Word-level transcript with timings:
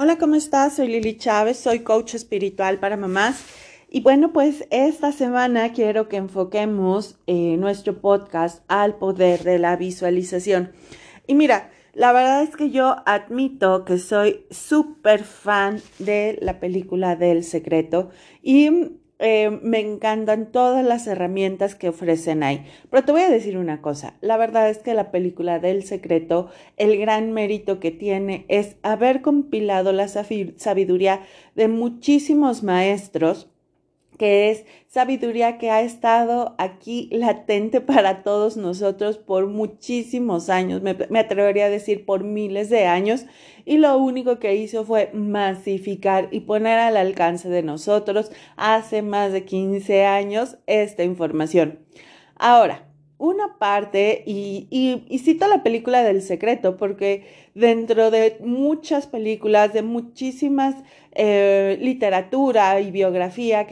Hola, 0.00 0.16
¿cómo 0.16 0.36
estás? 0.36 0.76
Soy 0.76 0.86
Lili 0.86 1.16
Chávez, 1.16 1.58
soy 1.58 1.80
coach 1.80 2.14
espiritual 2.14 2.78
para 2.78 2.96
mamás. 2.96 3.44
Y 3.90 4.00
bueno, 4.00 4.32
pues 4.32 4.64
esta 4.70 5.10
semana 5.10 5.72
quiero 5.72 6.08
que 6.08 6.18
enfoquemos 6.18 7.18
eh, 7.26 7.56
nuestro 7.56 8.00
podcast 8.00 8.62
al 8.68 8.94
poder 8.94 9.42
de 9.42 9.58
la 9.58 9.74
visualización. 9.74 10.70
Y 11.26 11.34
mira, 11.34 11.72
la 11.94 12.12
verdad 12.12 12.44
es 12.44 12.54
que 12.54 12.70
yo 12.70 12.94
admito 13.06 13.84
que 13.84 13.98
soy 13.98 14.46
súper 14.50 15.24
fan 15.24 15.82
de 15.98 16.38
la 16.42 16.60
película 16.60 17.16
del 17.16 17.42
secreto 17.42 18.10
y 18.40 19.00
eh, 19.18 19.58
me 19.62 19.80
encantan 19.80 20.52
todas 20.52 20.84
las 20.84 21.06
herramientas 21.06 21.74
que 21.74 21.88
ofrecen 21.88 22.42
ahí. 22.42 22.64
Pero 22.90 23.04
te 23.04 23.12
voy 23.12 23.22
a 23.22 23.30
decir 23.30 23.58
una 23.58 23.80
cosa, 23.82 24.14
la 24.20 24.36
verdad 24.36 24.70
es 24.70 24.78
que 24.78 24.94
la 24.94 25.10
película 25.10 25.58
del 25.58 25.82
secreto, 25.82 26.50
el 26.76 26.98
gran 26.98 27.32
mérito 27.32 27.80
que 27.80 27.90
tiene 27.90 28.44
es 28.48 28.76
haber 28.82 29.20
compilado 29.22 29.92
la 29.92 30.08
sabiduría 30.08 31.22
de 31.54 31.68
muchísimos 31.68 32.62
maestros 32.62 33.50
que 34.18 34.50
es 34.50 34.66
sabiduría 34.88 35.56
que 35.56 35.70
ha 35.70 35.80
estado 35.80 36.54
aquí 36.58 37.08
latente 37.12 37.80
para 37.80 38.22
todos 38.22 38.56
nosotros 38.56 39.16
por 39.16 39.46
muchísimos 39.46 40.50
años, 40.50 40.82
me, 40.82 41.18
atrevería 41.18 41.66
a 41.66 41.70
decir 41.70 42.04
por 42.04 42.24
miles 42.24 42.68
de 42.68 42.84
años, 42.84 43.24
y 43.64 43.78
lo 43.78 43.96
único 43.96 44.38
que 44.38 44.56
hizo 44.56 44.84
fue 44.84 45.10
masificar 45.14 46.28
y 46.30 46.40
poner 46.40 46.78
al 46.78 46.96
alcance 46.96 47.48
de 47.48 47.62
nosotros 47.62 48.30
hace 48.56 49.02
más 49.02 49.32
de 49.32 49.44
15 49.44 50.04
años 50.04 50.58
esta 50.66 51.04
información. 51.04 51.78
Ahora, 52.36 52.88
una 53.18 53.58
parte, 53.58 54.22
y, 54.26 54.68
y, 54.70 55.18
cito 55.18 55.48
la 55.48 55.64
película 55.64 56.02
del 56.04 56.22
secreto, 56.22 56.76
porque 56.76 57.47
dentro 57.58 58.10
de 58.10 58.38
muchas 58.40 59.06
películas, 59.06 59.72
de 59.72 59.82
muchísimas 59.82 60.76
eh, 61.12 61.78
literatura 61.80 62.80
y 62.80 62.92
biografía, 62.92 63.66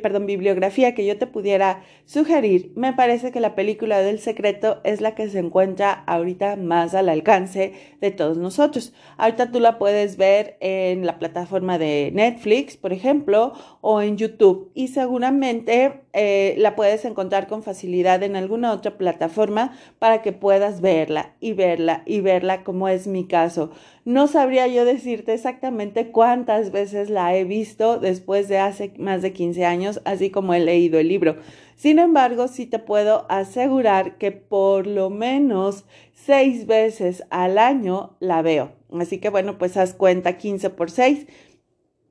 perdón, 0.00 0.26
bibliografía 0.26 0.94
que 0.94 1.04
yo 1.04 1.18
te 1.18 1.26
pudiera 1.26 1.82
sugerir, 2.04 2.70
me 2.76 2.92
parece 2.92 3.32
que 3.32 3.40
la 3.40 3.56
película 3.56 3.98
del 3.98 4.20
secreto 4.20 4.80
es 4.84 5.00
la 5.00 5.16
que 5.16 5.28
se 5.28 5.40
encuentra 5.40 5.90
ahorita 6.06 6.54
más 6.54 6.94
al 6.94 7.08
alcance 7.08 7.72
de 8.00 8.10
todos 8.12 8.36
nosotros. 8.36 8.92
Ahorita 9.16 9.50
tú 9.50 9.58
la 9.58 9.78
puedes 9.78 10.16
ver 10.16 10.56
en 10.60 11.04
la 11.04 11.18
plataforma 11.18 11.78
de 11.78 12.12
Netflix, 12.14 12.76
por 12.76 12.92
ejemplo, 12.92 13.54
o 13.80 14.00
en 14.00 14.16
YouTube 14.16 14.70
y 14.74 14.88
seguramente 14.88 16.02
eh, 16.12 16.54
la 16.58 16.76
puedes 16.76 17.04
encontrar 17.04 17.48
con 17.48 17.64
facilidad 17.64 18.22
en 18.22 18.36
alguna 18.36 18.72
otra 18.72 18.96
plataforma 18.98 19.76
para 19.98 20.22
que 20.22 20.32
puedas 20.32 20.80
verla 20.80 21.34
y 21.40 21.54
verla 21.54 22.02
y 22.06 22.20
verla 22.20 22.62
como 22.62 22.88
es 22.88 23.08
mi 23.08 23.23
caso. 23.24 23.70
No 24.04 24.26
sabría 24.26 24.66
yo 24.66 24.84
decirte 24.84 25.34
exactamente 25.34 26.10
cuántas 26.10 26.70
veces 26.72 27.10
la 27.10 27.36
he 27.36 27.44
visto 27.44 27.98
después 27.98 28.48
de 28.48 28.58
hace 28.58 28.92
más 28.98 29.22
de 29.22 29.32
15 29.32 29.64
años, 29.64 30.00
así 30.04 30.30
como 30.30 30.54
he 30.54 30.60
leído 30.60 30.98
el 30.98 31.08
libro. 31.08 31.36
Sin 31.76 31.98
embargo, 31.98 32.48
sí 32.48 32.66
te 32.66 32.78
puedo 32.78 33.26
asegurar 33.28 34.18
que 34.18 34.32
por 34.32 34.86
lo 34.86 35.10
menos 35.10 35.84
seis 36.12 36.66
veces 36.66 37.24
al 37.30 37.58
año 37.58 38.16
la 38.20 38.42
veo. 38.42 38.72
Así 38.92 39.18
que 39.18 39.28
bueno, 39.28 39.58
pues 39.58 39.76
haz 39.76 39.94
cuenta 39.94 40.38
15 40.38 40.70
por 40.70 40.90
6, 40.90 41.26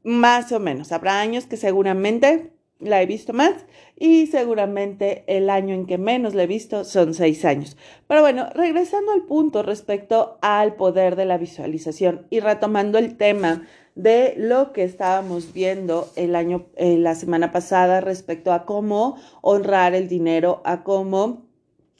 más 0.03 0.51
o 0.51 0.59
menos. 0.59 0.91
Habrá 0.91 1.21
años 1.21 1.47
que 1.47 1.57
seguramente 1.57 2.53
la 2.83 3.01
he 3.01 3.05
visto 3.05 3.33
más 3.33 3.53
y 3.97 4.27
seguramente 4.27 5.23
el 5.27 5.49
año 5.49 5.73
en 5.73 5.85
que 5.85 5.97
menos 5.97 6.33
la 6.35 6.43
he 6.43 6.47
visto 6.47 6.83
son 6.83 7.13
seis 7.13 7.45
años. 7.45 7.77
Pero 8.07 8.21
bueno, 8.21 8.49
regresando 8.53 9.11
al 9.11 9.23
punto 9.23 9.63
respecto 9.63 10.37
al 10.41 10.75
poder 10.75 11.15
de 11.15 11.25
la 11.25 11.37
visualización 11.37 12.27
y 12.29 12.39
retomando 12.39 12.97
el 12.97 13.17
tema 13.17 13.65
de 13.95 14.33
lo 14.37 14.73
que 14.73 14.83
estábamos 14.83 15.53
viendo 15.53 16.09
el 16.15 16.35
año, 16.35 16.65
eh, 16.75 16.97
la 16.97 17.15
semana 17.15 17.51
pasada 17.51 18.01
respecto 18.01 18.51
a 18.51 18.65
cómo 18.65 19.17
honrar 19.41 19.93
el 19.93 20.07
dinero, 20.07 20.61
a 20.65 20.83
cómo 20.83 21.43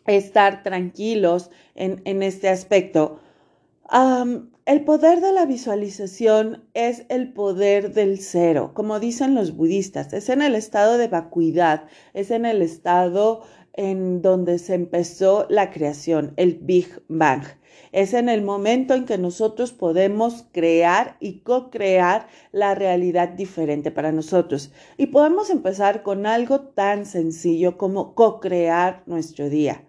estar 0.05 0.63
tranquilos 0.63 1.51
en, 1.75 2.01
en 2.05 2.23
este 2.23 2.49
aspecto. 2.49 3.19
El 3.93 4.85
poder 4.85 5.21
de 5.21 5.31
la 5.33 5.45
visualización 5.45 6.63
es 6.73 7.05
el 7.09 7.31
poder 7.31 7.93
del 7.93 8.17
cero, 8.17 8.71
como 8.73 8.99
dicen 8.99 9.35
los 9.35 9.55
budistas, 9.55 10.13
es 10.13 10.29
en 10.29 10.41
el 10.41 10.55
estado 10.55 10.97
de 10.97 11.07
vacuidad, 11.07 11.83
es 12.15 12.31
en 12.31 12.47
el 12.47 12.63
estado 12.63 13.43
en 13.73 14.23
donde 14.23 14.57
se 14.57 14.73
empezó 14.73 15.45
la 15.47 15.69
creación, 15.69 16.33
el 16.37 16.55
Big 16.55 17.03
Bang. 17.07 17.43
Es 17.91 18.15
en 18.15 18.29
el 18.29 18.41
momento 18.41 18.95
en 18.95 19.05
que 19.05 19.19
nosotros 19.19 19.73
podemos 19.73 20.47
crear 20.51 21.17
y 21.19 21.41
co-crear 21.41 22.25
la 22.51 22.73
realidad 22.73 23.29
diferente 23.29 23.91
para 23.91 24.11
nosotros. 24.11 24.71
Y 24.97 25.07
podemos 25.07 25.51
empezar 25.51 26.01
con 26.01 26.25
algo 26.25 26.61
tan 26.61 27.05
sencillo 27.05 27.77
como 27.77 28.15
co-crear 28.15 29.03
nuestro 29.05 29.51
día. 29.51 29.85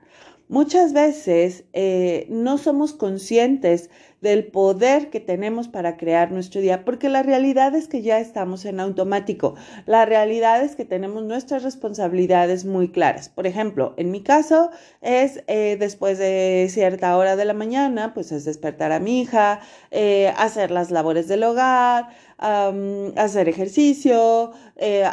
Muchas 0.54 0.92
veces 0.92 1.64
eh, 1.72 2.28
no 2.30 2.58
somos 2.58 2.92
conscientes 2.92 3.90
del 4.20 4.46
poder 4.46 5.10
que 5.10 5.18
tenemos 5.18 5.66
para 5.66 5.96
crear 5.96 6.30
nuestro 6.30 6.60
día, 6.60 6.84
porque 6.84 7.08
la 7.08 7.24
realidad 7.24 7.74
es 7.74 7.88
que 7.88 8.02
ya 8.02 8.20
estamos 8.20 8.64
en 8.64 8.78
automático. 8.78 9.56
La 9.84 10.04
realidad 10.04 10.62
es 10.62 10.76
que 10.76 10.84
tenemos 10.84 11.24
nuestras 11.24 11.64
responsabilidades 11.64 12.64
muy 12.64 12.92
claras. 12.92 13.28
Por 13.28 13.48
ejemplo, 13.48 13.94
en 13.96 14.12
mi 14.12 14.22
caso 14.22 14.70
es 15.00 15.42
eh, 15.48 15.76
después 15.76 16.18
de 16.18 16.68
cierta 16.70 17.16
hora 17.16 17.34
de 17.34 17.46
la 17.46 17.54
mañana, 17.54 18.14
pues 18.14 18.30
es 18.30 18.44
despertar 18.44 18.92
a 18.92 19.00
mi 19.00 19.22
hija, 19.22 19.58
eh, 19.90 20.32
hacer 20.36 20.70
las 20.70 20.92
labores 20.92 21.26
del 21.26 21.42
hogar, 21.42 22.10
hacer 22.38 23.48
ejercicio, 23.48 24.52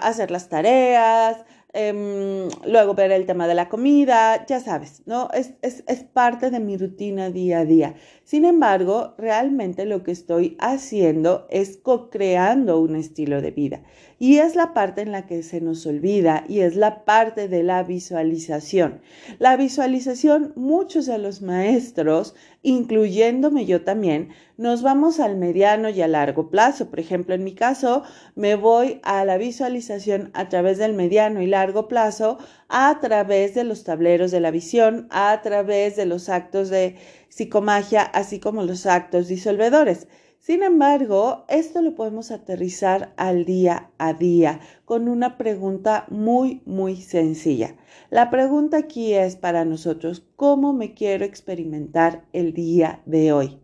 hacer 0.02 0.32
las 0.32 0.50
tareas, 0.50 1.38
Em, 1.74 2.50
luego 2.66 2.96
ver 2.96 3.14
el 3.14 3.26
tema 3.26 3.48
de 3.48 3.56
la 3.56 3.70
comida, 3.70 4.46
ya 4.46 4.60
sabes, 4.60 5.04
¿no? 5.06 5.30
Es, 5.34 5.54
es, 5.62 5.86
es, 5.88 6.04
parte 6.04 6.50
de 6.50 6.60
mi 6.60 6.76
rutina 6.76 7.30
día 7.30 7.60
a 7.60 7.66
día. 7.66 7.96
Sin 8.26 8.44
embargo, 8.44 9.14
realmente 9.18 9.86
lo 9.86 10.04
que 10.04 10.12
estoy 10.12 10.58
haciendo 10.60 11.48
es 11.50 11.78
co-creando 11.78 12.78
un 12.82 12.98
estilo 12.98 13.42
de 13.42 13.52
vida. 13.52 13.84
Y 14.20 14.40
es 14.40 14.56
la 14.56 14.74
parte 14.74 15.02
en 15.02 15.14
la 15.14 15.26
que 15.26 15.44
se 15.44 15.62
nos 15.62 15.86
olvida 15.86 16.44
y 16.48 16.60
es 16.60 16.76
la 16.76 17.06
parte 17.06 17.48
de 17.48 17.64
la 17.64 17.84
visualización. 17.84 19.00
La 19.40 19.56
visualización, 19.56 20.52
muchos 20.58 21.06
de 21.06 21.20
los 21.20 21.42
maestros, 21.42 22.36
incluyéndome 22.64 23.66
yo 23.66 23.84
también, 23.84 24.30
nos 24.58 24.84
vamos 24.84 25.20
al 25.20 25.36
mediano 25.36 25.90
y 25.90 26.02
a 26.02 26.08
largo 26.08 26.50
plazo. 26.50 26.90
Por 26.90 27.00
ejemplo, 27.00 27.34
en 27.34 27.44
mi 27.44 27.56
caso, 27.56 28.04
me 28.36 28.56
voy 28.56 29.00
a 29.04 29.26
la 29.26 29.38
visualización 29.38 30.30
a 30.34 30.50
través 30.50 30.78
del 30.78 30.94
mediano 30.94 31.42
y 31.42 31.48
largo 31.48 31.88
plazo, 31.88 32.38
a 32.70 33.00
través 33.02 33.56
de 33.56 33.64
los 33.64 33.84
tableros 33.84 34.32
de 34.32 34.40
la 34.40 34.52
visión, 34.52 35.08
a 35.10 35.42
través 35.42 35.96
de 35.96 36.06
los 36.06 36.30
actos 36.30 36.70
de 36.70 36.98
psicomagia, 37.30 38.04
así 38.04 38.40
como 38.40 38.64
los 38.64 38.86
actos 38.86 39.28
disolvedores. 39.28 40.08
Sin 40.42 40.64
embargo, 40.64 41.46
esto 41.50 41.84
lo 41.84 41.94
podemos 41.94 42.32
aterrizar 42.32 43.14
al 43.16 43.46
día 43.46 43.92
a 44.00 44.16
día 44.16 44.60
con 44.86 45.08
una 45.08 45.38
pregunta 45.38 46.08
muy, 46.10 46.64
muy 46.66 46.96
sencilla. 46.96 47.76
La 48.10 48.32
pregunta 48.32 48.78
aquí 48.78 49.14
es 49.14 49.36
para 49.36 49.66
nosotros, 49.66 50.26
¿cómo 50.36 50.74
me 50.74 50.96
quiero 50.96 51.26
experimentar 51.26 52.26
el 52.34 52.54
día 52.54 53.04
de 53.06 53.32
hoy? 53.32 53.60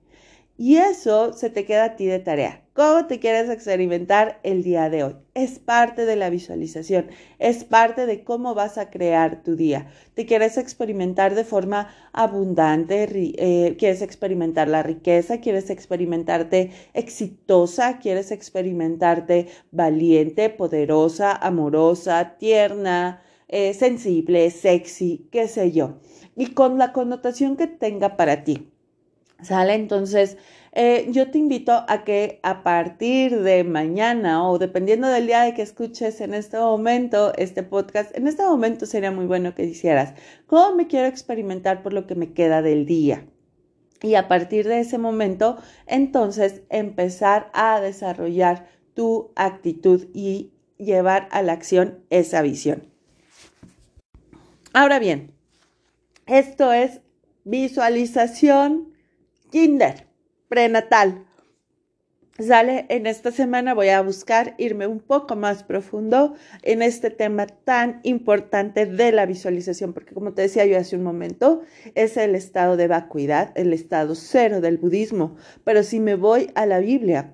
Y 0.59 0.77
eso 0.77 1.33
se 1.33 1.51
te 1.51 1.65
queda 1.65 1.83
a 1.85 1.95
ti 1.95 2.07
de 2.07 2.17
tarea. 2.17 2.63
¿Cómo 2.73 3.05
te 3.05 3.19
quieres 3.19 3.47
experimentar 3.47 4.39
el 4.41 4.63
día 4.63 4.89
de 4.89 5.03
hoy? 5.03 5.15
Es 5.35 5.59
parte 5.59 6.05
de 6.05 6.15
la 6.15 6.31
visualización, 6.31 7.09
es 7.37 7.63
parte 7.63 8.07
de 8.07 8.23
cómo 8.23 8.55
vas 8.55 8.79
a 8.79 8.89
crear 8.89 9.43
tu 9.43 9.55
día. 9.55 9.87
¿Te 10.15 10.25
quieres 10.25 10.57
experimentar 10.57 11.35
de 11.35 11.43
forma 11.43 11.89
abundante? 12.11 13.07
Eh, 13.37 13.75
¿Quieres 13.77 14.01
experimentar 14.01 14.67
la 14.67 14.81
riqueza? 14.81 15.41
¿Quieres 15.41 15.69
experimentarte 15.69 16.71
exitosa? 16.95 17.99
¿Quieres 17.99 18.31
experimentarte 18.31 19.47
valiente, 19.69 20.49
poderosa, 20.49 21.33
amorosa, 21.35 22.35
tierna, 22.39 23.21
eh, 23.47 23.75
sensible, 23.75 24.49
sexy, 24.49 25.27
qué 25.31 25.47
sé 25.47 25.71
yo? 25.71 25.99
Y 26.35 26.47
con 26.53 26.79
la 26.79 26.93
connotación 26.93 27.57
que 27.57 27.67
tenga 27.67 28.17
para 28.17 28.43
ti. 28.43 28.71
¿Sale? 29.41 29.75
Entonces, 29.75 30.37
eh, 30.71 31.07
yo 31.11 31.29
te 31.29 31.37
invito 31.37 31.85
a 31.87 32.03
que 32.03 32.39
a 32.43 32.63
partir 32.63 33.41
de 33.41 33.63
mañana 33.63 34.47
o 34.47 34.57
dependiendo 34.57 35.07
del 35.07 35.27
día 35.27 35.41
de 35.41 35.53
que 35.53 35.61
escuches 35.61 36.21
en 36.21 36.33
este 36.33 36.57
momento 36.57 37.33
este 37.35 37.63
podcast, 37.63 38.15
en 38.17 38.27
este 38.27 38.43
momento 38.43 38.85
sería 38.85 39.11
muy 39.11 39.25
bueno 39.25 39.53
que 39.53 39.63
hicieras, 39.63 40.13
¿cómo 40.47 40.75
me 40.75 40.87
quiero 40.87 41.07
experimentar 41.07 41.83
por 41.83 41.93
lo 41.93 42.07
que 42.07 42.15
me 42.15 42.33
queda 42.33 42.61
del 42.61 42.85
día? 42.85 43.25
Y 44.01 44.15
a 44.15 44.27
partir 44.27 44.67
de 44.67 44.79
ese 44.79 44.97
momento, 44.97 45.57
entonces 45.87 46.61
empezar 46.69 47.49
a 47.53 47.79
desarrollar 47.79 48.67
tu 48.93 49.31
actitud 49.35 50.07
y 50.13 50.51
llevar 50.77 51.27
a 51.31 51.41
la 51.41 51.53
acción 51.53 52.03
esa 52.09 52.41
visión. 52.41 52.83
Ahora 54.73 54.99
bien, 54.99 55.31
esto 56.27 56.71
es 56.71 57.01
visualización 57.43 58.86
kinder, 59.49 60.07
prenatal. 60.49 61.25
Sale, 62.39 62.85
en 62.89 63.07
esta 63.07 63.31
semana 63.31 63.73
voy 63.73 63.89
a 63.89 64.01
buscar 64.01 64.53
irme 64.59 64.85
un 64.85 64.99
poco 64.99 65.35
más 65.35 65.63
profundo 65.63 66.35
en 66.61 66.83
este 66.83 67.09
tema 67.09 67.47
tan 67.47 67.99
importante 68.03 68.85
de 68.85 69.11
la 69.11 69.25
visualización, 69.25 69.91
porque 69.91 70.13
como 70.13 70.33
te 70.33 70.43
decía 70.43 70.67
yo 70.67 70.77
hace 70.77 70.95
un 70.95 71.01
momento, 71.01 71.63
es 71.95 72.15
el 72.15 72.35
estado 72.35 72.77
de 72.77 72.87
vacuidad, 72.87 73.57
el 73.57 73.73
estado 73.73 74.13
cero 74.13 74.61
del 74.61 74.77
budismo. 74.77 75.35
Pero 75.63 75.81
si 75.81 75.99
me 75.99 76.13
voy 76.13 76.51
a 76.53 76.67
la 76.67 76.77
Biblia, 76.77 77.33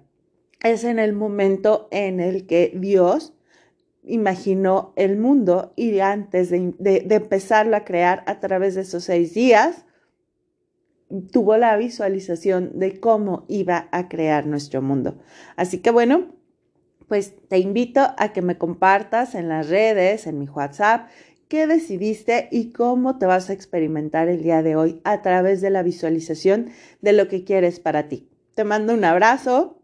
es 0.63 0.85
en 0.85 0.99
el 0.99 1.11
momento 1.11 1.89
en 1.91 2.21
el 2.21 2.47
que 2.47 2.71
Dios 2.73 3.33
imaginó 4.03 4.93
el 4.95 5.17
mundo 5.17 5.73
y 5.75 5.99
antes 5.99 6.49
de, 6.49 6.73
de 6.79 7.15
empezarlo 7.15 7.75
a 7.75 7.83
crear 7.83 8.23
a 8.25 8.39
través 8.39 8.75
de 8.75 8.81
esos 8.81 9.03
seis 9.03 9.33
días, 9.33 9.85
tuvo 11.31 11.57
la 11.57 11.75
visualización 11.77 12.79
de 12.79 12.99
cómo 12.99 13.45
iba 13.47 13.87
a 13.91 14.07
crear 14.09 14.45
nuestro 14.45 14.81
mundo. 14.81 15.17
Así 15.55 15.79
que 15.79 15.91
bueno, 15.91 16.33
pues 17.07 17.33
te 17.47 17.59
invito 17.59 18.01
a 18.17 18.33
que 18.33 18.41
me 18.41 18.57
compartas 18.57 19.35
en 19.35 19.49
las 19.49 19.69
redes, 19.69 20.25
en 20.27 20.39
mi 20.39 20.45
WhatsApp, 20.45 21.09
qué 21.47 21.67
decidiste 21.67 22.47
y 22.51 22.71
cómo 22.71 23.19
te 23.19 23.25
vas 23.25 23.49
a 23.49 23.53
experimentar 23.53 24.27
el 24.27 24.41
día 24.41 24.63
de 24.63 24.75
hoy 24.75 25.01
a 25.03 25.21
través 25.21 25.61
de 25.61 25.69
la 25.69 25.83
visualización 25.83 26.71
de 27.01 27.13
lo 27.13 27.27
que 27.27 27.43
quieres 27.43 27.79
para 27.79 28.07
ti. 28.07 28.27
Te 28.55 28.63
mando 28.63 28.93
un 28.93 29.03
abrazo. 29.05 29.79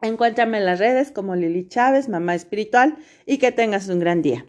Encuéntrame 0.00 0.58
en 0.58 0.66
las 0.66 0.78
redes 0.78 1.12
como 1.12 1.36
Lili 1.36 1.68
Chávez, 1.68 2.08
mamá 2.08 2.34
espiritual, 2.34 2.96
y 3.24 3.38
que 3.38 3.52
tengas 3.52 3.88
un 3.88 4.00
gran 4.00 4.20
día. 4.20 4.46